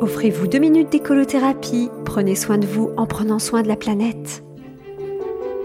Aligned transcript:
Offrez-vous 0.00 0.46
deux 0.46 0.60
minutes 0.60 0.90
d'écolothérapie. 0.90 1.88
Prenez 2.04 2.36
soin 2.36 2.56
de 2.56 2.66
vous 2.66 2.90
en 2.96 3.06
prenant 3.06 3.40
soin 3.40 3.62
de 3.62 3.68
la 3.68 3.74
planète. 3.74 4.44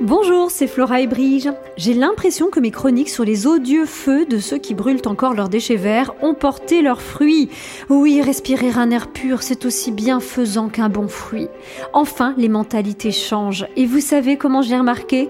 Bonjour, 0.01 0.49
c'est 0.49 0.65
Flora 0.65 1.01
et 1.01 1.07
Brige. 1.07 1.51
J'ai 1.77 1.93
l'impression 1.93 2.49
que 2.49 2.59
mes 2.59 2.71
chroniques 2.71 3.09
sur 3.09 3.23
les 3.23 3.45
odieux 3.45 3.85
feux 3.85 4.25
de 4.25 4.39
ceux 4.39 4.57
qui 4.57 4.73
brûlent 4.73 5.03
encore 5.05 5.35
leurs 5.35 5.49
déchets 5.49 5.75
verts 5.75 6.13
ont 6.23 6.33
porté 6.33 6.81
leurs 6.81 7.03
fruits. 7.03 7.49
Oui, 7.89 8.21
respirer 8.21 8.71
un 8.75 8.89
air 8.89 9.11
pur, 9.11 9.43
c'est 9.43 9.65
aussi 9.65 9.91
bienfaisant 9.91 10.67
qu'un 10.67 10.89
bon 10.89 11.07
fruit. 11.07 11.47
Enfin, 11.93 12.33
les 12.35 12.49
mentalités 12.49 13.11
changent. 13.11 13.67
Et 13.75 13.85
vous 13.85 14.01
savez 14.01 14.35
comment 14.37 14.63
j'ai 14.63 14.77
remarqué? 14.77 15.29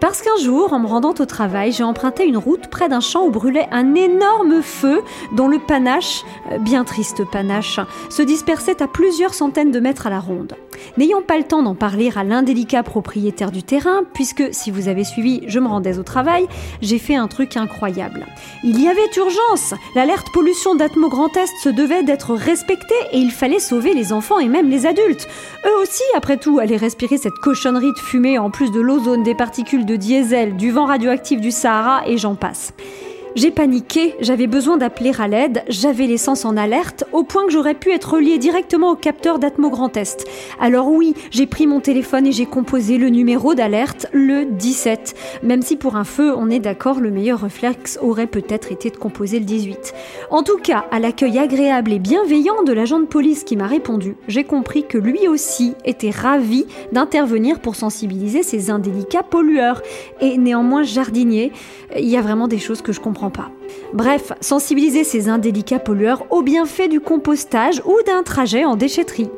Parce 0.00 0.22
qu'un 0.22 0.36
jour, 0.42 0.72
en 0.72 0.78
me 0.78 0.86
rendant 0.86 1.14
au 1.18 1.26
travail, 1.26 1.72
j'ai 1.72 1.84
emprunté 1.84 2.26
une 2.26 2.36
route 2.36 2.68
près 2.68 2.88
d'un 2.88 3.00
champ 3.00 3.26
où 3.26 3.30
brûlait 3.30 3.68
un 3.70 3.94
énorme 3.94 4.62
feu 4.62 5.02
dont 5.32 5.48
le 5.48 5.58
panache, 5.58 6.24
euh, 6.50 6.58
bien 6.58 6.84
triste 6.84 7.24
panache, 7.30 7.80
se 8.08 8.22
dispersait 8.22 8.82
à 8.82 8.88
plusieurs 8.88 9.34
centaines 9.34 9.70
de 9.70 9.80
mètres 9.80 10.06
à 10.06 10.10
la 10.10 10.20
ronde. 10.20 10.54
N'ayant 10.96 11.22
pas 11.22 11.36
le 11.36 11.44
temps 11.44 11.62
d'en 11.62 11.74
parler 11.74 12.10
à 12.16 12.24
l'indélicat 12.24 12.82
propriétaire 12.82 13.50
du 13.50 13.62
terrain, 13.62 14.02
puisque 14.14 14.44
si 14.52 14.70
vous 14.70 14.88
avez 14.88 15.04
suivi, 15.04 15.42
je 15.46 15.60
me 15.60 15.68
rendais 15.68 15.98
au 15.98 16.02
travail, 16.02 16.48
j'ai 16.80 16.98
fait 16.98 17.16
un 17.16 17.28
truc 17.28 17.56
incroyable. 17.56 18.26
Il 18.64 18.80
y 18.80 18.88
avait 18.88 19.00
urgence 19.16 19.74
L'alerte 19.94 20.30
pollution 20.32 20.74
d'Atmo 20.74 21.08
Grand 21.08 21.36
Est 21.36 21.50
se 21.62 21.68
devait 21.68 22.02
d'être 22.02 22.34
respectée 22.34 22.94
et 23.12 23.18
il 23.18 23.30
fallait 23.30 23.58
sauver 23.58 23.92
les 23.94 24.12
enfants 24.12 24.38
et 24.38 24.48
même 24.48 24.70
les 24.70 24.86
adultes. 24.86 25.28
Eux 25.66 25.82
aussi, 25.82 26.02
après 26.16 26.36
tout, 26.36 26.58
allaient 26.58 26.76
respirer 26.76 27.18
cette 27.18 27.34
cochonnerie 27.34 27.92
de 27.92 27.98
fumée 27.98 28.38
en 28.38 28.50
plus 28.50 28.70
de 28.70 28.80
l'ozone, 28.80 29.22
des 29.22 29.34
particules 29.34 29.84
de 29.90 29.96
diesel, 29.96 30.56
du 30.56 30.70
vent 30.70 30.86
radioactif 30.86 31.40
du 31.40 31.50
Sahara 31.50 32.06
et 32.06 32.16
j'en 32.16 32.36
passe. 32.36 32.72
J'ai 33.36 33.52
paniqué, 33.52 34.16
j'avais 34.18 34.48
besoin 34.48 34.76
d'appeler 34.76 35.12
à 35.20 35.28
l'aide, 35.28 35.62
j'avais 35.68 36.08
l'essence 36.08 36.44
en 36.44 36.56
alerte, 36.56 37.04
au 37.12 37.22
point 37.22 37.46
que 37.46 37.52
j'aurais 37.52 37.74
pu 37.74 37.92
être 37.92 38.14
relié 38.14 38.38
directement 38.38 38.90
au 38.90 38.96
capteur 38.96 39.38
d'Atmo 39.38 39.70
Grand 39.70 39.96
Est. 39.96 40.26
Alors 40.58 40.88
oui, 40.88 41.14
j'ai 41.30 41.46
pris 41.46 41.68
mon 41.68 41.78
téléphone 41.78 42.26
et 42.26 42.32
j'ai 42.32 42.46
composé 42.46 42.98
le 42.98 43.08
numéro 43.08 43.54
d'alerte, 43.54 44.08
le 44.12 44.46
17. 44.46 45.14
Même 45.44 45.62
si 45.62 45.76
pour 45.76 45.94
un 45.94 46.02
feu, 46.02 46.34
on 46.36 46.50
est 46.50 46.58
d'accord, 46.58 46.98
le 46.98 47.12
meilleur 47.12 47.42
réflexe 47.42 48.00
aurait 48.02 48.26
peut-être 48.26 48.72
été 48.72 48.90
de 48.90 48.96
composer 48.96 49.38
le 49.38 49.44
18. 49.44 49.94
En 50.30 50.42
tout 50.42 50.58
cas, 50.58 50.86
à 50.90 50.98
l'accueil 50.98 51.38
agréable 51.38 51.92
et 51.92 52.00
bienveillant 52.00 52.64
de 52.64 52.72
l'agent 52.72 52.98
de 52.98 53.06
police 53.06 53.44
qui 53.44 53.56
m'a 53.56 53.68
répondu, 53.68 54.16
j'ai 54.26 54.42
compris 54.42 54.88
que 54.88 54.98
lui 54.98 55.28
aussi 55.28 55.74
était 55.84 56.10
ravi 56.10 56.66
d'intervenir 56.90 57.60
pour 57.60 57.76
sensibiliser 57.76 58.42
ces 58.42 58.70
indélicats 58.70 59.22
pollueurs. 59.22 59.82
Et 60.20 60.36
néanmoins 60.36 60.82
jardinier, 60.82 61.52
il 61.96 62.08
y 62.08 62.16
a 62.16 62.22
vraiment 62.22 62.48
des 62.48 62.58
choses 62.58 62.82
que 62.82 62.92
je 62.92 62.98
comprends 62.98 63.19
Bref, 63.92 64.32
sensibiliser 64.40 65.04
ces 65.04 65.28
indélicats 65.28 65.78
pollueurs 65.78 66.24
au 66.30 66.42
bienfait 66.42 66.88
du 66.88 67.00
compostage 67.00 67.82
ou 67.84 67.96
d'un 68.06 68.22
trajet 68.22 68.64
en 68.64 68.76
déchetterie. 68.76 69.28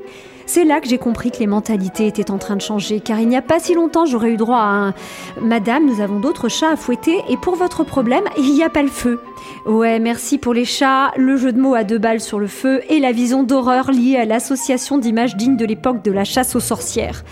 C'est 0.46 0.64
là 0.64 0.80
que 0.80 0.88
j'ai 0.88 0.98
compris 0.98 1.30
que 1.30 1.38
les 1.38 1.46
mentalités 1.46 2.06
étaient 2.06 2.30
en 2.30 2.38
train 2.38 2.56
de 2.56 2.60
changer, 2.60 3.00
car 3.00 3.18
il 3.20 3.28
n'y 3.28 3.36
a 3.36 3.42
pas 3.42 3.58
si 3.58 3.74
longtemps 3.74 4.06
j'aurais 4.06 4.32
eu 4.32 4.36
droit 4.36 4.58
à 4.58 4.88
un 4.88 4.94
Madame, 5.40 5.86
nous 5.86 6.00
avons 6.00 6.20
d'autres 6.20 6.48
chats 6.48 6.70
à 6.70 6.76
fouetter, 6.76 7.22
et 7.28 7.36
pour 7.36 7.56
votre 7.56 7.84
problème, 7.84 8.24
il 8.36 8.52
n'y 8.52 8.62
a 8.62 8.68
pas 8.68 8.82
le 8.82 8.88
feu. 8.88 9.18
Ouais, 9.64 9.98
merci 9.98 10.38
pour 10.38 10.54
les 10.54 10.64
chats, 10.64 11.12
le 11.16 11.36
jeu 11.36 11.52
de 11.52 11.60
mots 11.60 11.74
à 11.74 11.84
deux 11.84 11.98
balles 11.98 12.20
sur 12.20 12.40
le 12.40 12.48
feu 12.48 12.80
et 12.88 12.98
la 12.98 13.12
vision 13.12 13.42
d'horreur 13.44 13.92
liée 13.92 14.16
à 14.16 14.24
l'association 14.24 14.98
d'images 14.98 15.36
dignes 15.36 15.56
de 15.56 15.64
l'époque 15.64 16.02
de 16.02 16.10
la 16.10 16.24
chasse 16.24 16.56
aux 16.56 16.60
sorcières. 16.60 17.22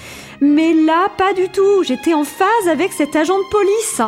Mais 0.41 0.73
là, 0.73 1.09
pas 1.19 1.33
du 1.35 1.49
tout, 1.49 1.83
j'étais 1.83 2.15
en 2.15 2.25
phase 2.25 2.69
avec 2.71 2.93
cet 2.93 3.17
agent 3.17 3.37
de 3.37 3.51
police. 3.51 4.01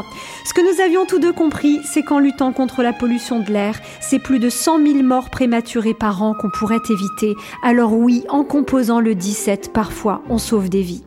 Ce 0.45 0.55
que 0.55 0.61
nous 0.61 0.81
avions 0.81 1.05
tous 1.05 1.19
deux 1.19 1.33
compris, 1.33 1.81
c'est 1.85 2.03
qu'en 2.03 2.21
luttant 2.21 2.53
contre 2.53 2.83
la 2.83 2.93
pollution 2.93 3.41
de 3.41 3.53
l'air, 3.53 3.81
c'est 4.01 4.19
plus 4.19 4.39
de 4.39 4.49
100 4.49 4.79
000 4.79 5.03
morts 5.03 5.31
prématurées 5.31 5.95
par 5.95 6.23
an 6.23 6.35
qu'on 6.35 6.51
pourrait 6.51 6.77
éviter. 6.91 7.35
Alors 7.63 7.93
oui, 7.93 8.25
en 8.29 8.45
composant 8.45 9.01
le 9.01 9.15
17, 9.15 9.73
parfois, 9.73 10.23
on 10.29 10.39
sauve 10.39 10.69
des 10.69 10.83
vies. 10.83 11.05